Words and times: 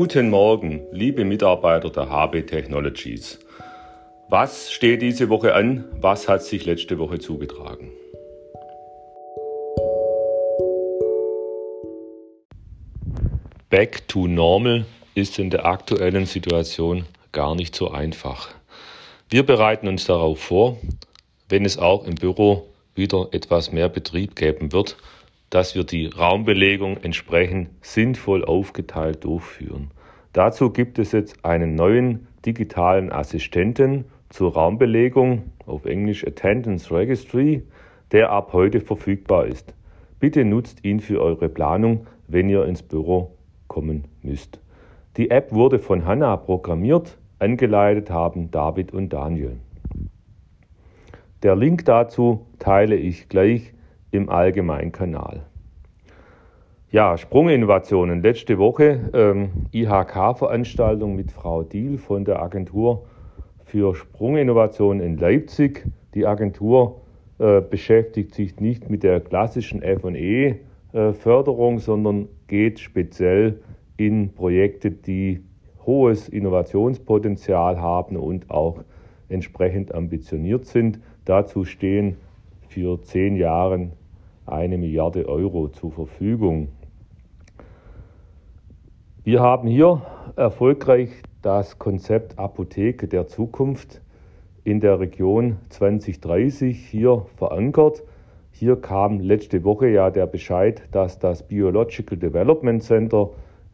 Guten 0.00 0.30
Morgen, 0.30 0.86
liebe 0.92 1.24
Mitarbeiter 1.24 1.90
der 1.90 2.08
HB 2.08 2.46
Technologies. 2.46 3.40
Was 4.28 4.70
steht 4.70 5.02
diese 5.02 5.28
Woche 5.28 5.56
an? 5.56 5.86
Was 6.00 6.28
hat 6.28 6.44
sich 6.44 6.64
letzte 6.66 7.00
Woche 7.00 7.18
zugetragen? 7.18 7.90
Back 13.70 14.06
to 14.06 14.28
Normal 14.28 14.86
ist 15.16 15.40
in 15.40 15.50
der 15.50 15.66
aktuellen 15.66 16.26
Situation 16.26 17.04
gar 17.32 17.56
nicht 17.56 17.74
so 17.74 17.90
einfach. 17.90 18.50
Wir 19.28 19.44
bereiten 19.44 19.88
uns 19.88 20.04
darauf 20.04 20.38
vor, 20.38 20.78
wenn 21.48 21.64
es 21.64 21.76
auch 21.76 22.06
im 22.06 22.14
Büro 22.14 22.68
wieder 22.94 23.30
etwas 23.32 23.72
mehr 23.72 23.88
Betrieb 23.88 24.36
geben 24.36 24.70
wird, 24.70 24.96
dass 25.50 25.74
wir 25.74 25.84
die 25.84 26.06
Raumbelegung 26.06 26.98
entsprechend 26.98 27.70
sinnvoll 27.80 28.44
aufgeteilt 28.44 29.24
durchführen. 29.24 29.90
Dazu 30.38 30.70
gibt 30.70 31.00
es 31.00 31.10
jetzt 31.10 31.44
einen 31.44 31.74
neuen 31.74 32.28
digitalen 32.46 33.10
Assistenten 33.10 34.04
zur 34.28 34.54
Raumbelegung, 34.54 35.50
auf 35.66 35.84
Englisch 35.84 36.24
Attendance 36.24 36.94
Registry, 36.94 37.64
der 38.12 38.30
ab 38.30 38.52
heute 38.52 38.80
verfügbar 38.80 39.46
ist. 39.46 39.74
Bitte 40.20 40.44
nutzt 40.44 40.84
ihn 40.84 41.00
für 41.00 41.20
eure 41.20 41.48
Planung, 41.48 42.06
wenn 42.28 42.48
ihr 42.48 42.66
ins 42.66 42.84
Büro 42.84 43.32
kommen 43.66 44.04
müsst. 44.22 44.60
Die 45.16 45.28
App 45.32 45.52
wurde 45.52 45.80
von 45.80 46.04
Hanna 46.04 46.36
programmiert, 46.36 47.18
angeleitet 47.40 48.08
haben 48.08 48.52
David 48.52 48.92
und 48.92 49.12
Daniel. 49.12 49.56
Der 51.42 51.56
Link 51.56 51.84
dazu 51.84 52.46
teile 52.60 52.94
ich 52.94 53.28
gleich 53.28 53.74
im 54.12 54.28
Allgemeinkanal. 54.28 55.46
Ja, 56.90 57.18
Sprunginnovationen. 57.18 58.22
Letzte 58.22 58.56
Woche 58.56 59.10
ähm, 59.12 59.50
IHK-Veranstaltung 59.72 61.16
mit 61.16 61.30
Frau 61.30 61.62
Diel 61.62 61.98
von 61.98 62.24
der 62.24 62.40
Agentur 62.40 63.04
für 63.66 63.94
Sprunginnovationen 63.94 65.02
in 65.02 65.18
Leipzig. 65.18 65.84
Die 66.14 66.24
Agentur 66.24 67.02
äh, 67.38 67.60
beschäftigt 67.60 68.34
sich 68.34 68.58
nicht 68.58 68.88
mit 68.88 69.02
der 69.02 69.20
klassischen 69.20 69.82
FE-Förderung, 69.82 71.76
äh, 71.76 71.80
sondern 71.80 72.28
geht 72.46 72.80
speziell 72.80 73.60
in 73.98 74.32
Projekte, 74.32 74.90
die 74.90 75.42
hohes 75.84 76.30
Innovationspotenzial 76.30 77.82
haben 77.82 78.16
und 78.16 78.50
auch 78.50 78.82
entsprechend 79.28 79.94
ambitioniert 79.94 80.64
sind. 80.64 81.00
Dazu 81.26 81.66
stehen 81.66 82.16
für 82.66 83.02
zehn 83.02 83.36
Jahre 83.36 83.90
eine 84.46 84.78
Milliarde 84.78 85.28
Euro 85.28 85.68
zur 85.68 85.92
Verfügung. 85.92 86.68
Wir 89.28 89.42
haben 89.42 89.68
hier 89.68 90.00
erfolgreich 90.36 91.10
das 91.42 91.78
Konzept 91.78 92.38
Apotheke 92.38 93.08
der 93.08 93.26
Zukunft 93.26 94.00
in 94.64 94.80
der 94.80 95.00
Region 95.00 95.58
2030 95.68 96.88
hier 96.88 97.26
verankert. 97.36 98.02
Hier 98.52 98.76
kam 98.80 99.20
letzte 99.20 99.64
Woche 99.64 99.88
ja 99.88 100.08
der 100.08 100.26
Bescheid, 100.26 100.80
dass 100.92 101.18
das 101.18 101.46
Biological 101.46 102.16
Development 102.16 102.82
Center 102.82 103.28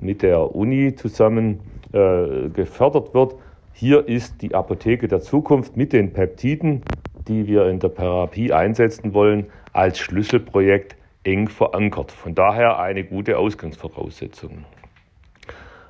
mit 0.00 0.20
der 0.20 0.54
Uni 0.54 0.94
zusammen 0.94 1.60
äh, 1.94 2.50
gefördert 2.50 3.14
wird. 3.14 3.34
Hier 3.72 4.06
ist 4.06 4.42
die 4.42 4.54
Apotheke 4.54 5.08
der 5.08 5.20
Zukunft 5.20 5.78
mit 5.78 5.94
den 5.94 6.12
Peptiden 6.12 6.82
die 7.26 7.46
wir 7.46 7.68
in 7.68 7.78
der 7.78 7.94
Therapie 7.94 8.52
einsetzen 8.52 9.14
wollen, 9.14 9.46
als 9.72 9.98
Schlüsselprojekt 9.98 10.94
eng 11.24 11.48
verankert. 11.48 12.12
Von 12.12 12.34
daher 12.34 12.78
eine 12.78 13.02
gute 13.02 13.38
Ausgangsvoraussetzung. 13.38 14.66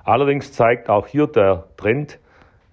Allerdings 0.08 0.52
zeigt 0.52 0.88
auch 0.88 1.06
hier 1.06 1.26
der 1.26 1.64
Trend, 1.76 2.18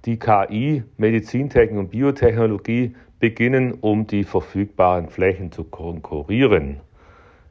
die 0.05 0.17
KI, 0.17 0.83
Medizintechnik 0.95 1.77
und 1.77 1.89
Biotechnologie 1.89 2.95
beginnen, 3.19 3.73
um 3.81 4.07
die 4.07 4.23
verfügbaren 4.23 5.09
Flächen 5.09 5.51
zu 5.51 5.65
konkurrieren. 5.65 6.79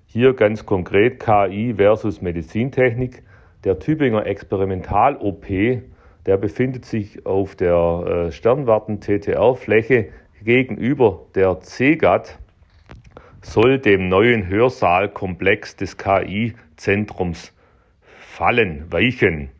Hier 0.07 0.33
ganz 0.33 0.65
konkret 0.65 1.21
KI 1.21 1.75
versus 1.77 2.23
Medizintechnik. 2.23 3.25
Der 3.65 3.79
Tübinger 3.79 4.25
Experimental-OP, 4.25 5.47
der 6.25 6.37
befindet 6.39 6.87
sich 6.87 7.27
auf 7.27 7.55
der 7.55 8.29
äh, 8.29 8.33
Sternwarten-TTR-Fläche 8.33 10.09
gegenüber 10.43 11.27
der 11.35 11.61
CEGAT 11.61 12.39
soll 13.43 13.81
dem 13.81 14.09
neuen 14.09 14.49
Hörsaalkomplex 14.49 15.77
des 15.77 15.99
KI-Zentrums 15.99 17.53
fallen, 18.19 18.91
weichen. 18.91 19.51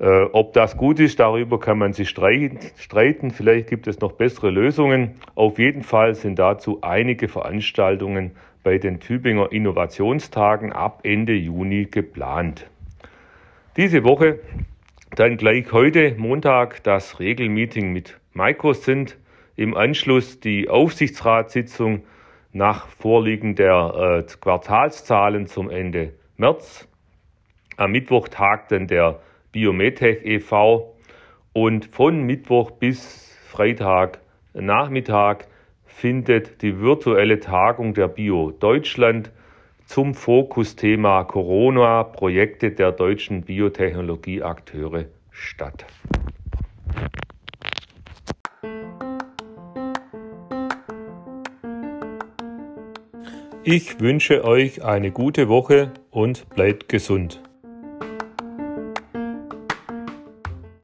Äh, 0.00 0.24
ob 0.32 0.52
das 0.52 0.76
gut 0.76 0.98
ist, 0.98 1.20
darüber 1.20 1.60
kann 1.60 1.78
man 1.78 1.92
sich 1.92 2.08
streiten. 2.08 3.30
Vielleicht 3.30 3.68
gibt 3.68 3.86
es 3.86 4.00
noch 4.00 4.12
bessere 4.12 4.50
Lösungen. 4.50 5.20
Auf 5.34 5.58
jeden 5.58 5.82
Fall 5.82 6.14
sind 6.14 6.38
dazu 6.38 6.78
einige 6.82 7.28
Veranstaltungen 7.28 8.32
bei 8.64 8.78
den 8.78 8.98
Tübinger 8.98 9.52
Innovationstagen 9.52 10.72
ab 10.72 11.00
Ende 11.04 11.34
Juni 11.34 11.84
geplant. 11.84 12.68
Diese 13.76 14.04
Woche 14.04 14.40
dann 15.14 15.36
gleich 15.36 15.70
heute 15.70 16.16
Montag 16.16 16.82
das 16.82 17.20
Regelmeeting 17.20 17.92
mit 17.92 18.18
sind 18.72 19.16
im 19.54 19.76
Anschluss 19.76 20.40
die 20.40 20.68
Aufsichtsratssitzung 20.68 22.02
nach 22.52 22.88
Vorliegen 22.88 23.54
der 23.54 24.24
äh, 24.26 24.36
Quartalszahlen 24.40 25.46
zum 25.46 25.70
Ende 25.70 26.14
März. 26.36 26.88
Am 27.76 27.92
Mittwoch 27.92 28.26
tagt 28.28 28.72
dann 28.72 28.88
der 28.88 29.20
Biometech 29.54 30.24
e.V. 30.24 30.96
und 31.52 31.86
von 31.86 32.24
Mittwoch 32.24 32.72
bis 32.72 33.38
Freitag 33.46 34.18
Nachmittag 34.52 35.46
findet 35.84 36.60
die 36.60 36.80
virtuelle 36.80 37.38
Tagung 37.38 37.94
der 37.94 38.08
Bio 38.08 38.50
Deutschland 38.50 39.30
zum 39.86 40.14
Fokusthema 40.14 41.22
Corona 41.22 42.02
Projekte 42.02 42.72
der 42.72 42.90
deutschen 42.90 43.42
Biotechnologieakteure 43.42 45.04
statt. 45.30 45.86
Ich 53.62 54.00
wünsche 54.00 54.44
euch 54.44 54.84
eine 54.84 55.12
gute 55.12 55.48
Woche 55.48 55.92
und 56.10 56.50
bleibt 56.50 56.88
gesund. 56.88 57.43